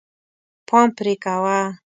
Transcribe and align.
پام 0.67 0.87
پرې 0.97 1.13
کوه. 1.23 1.59